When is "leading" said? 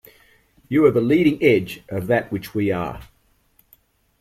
0.99-1.37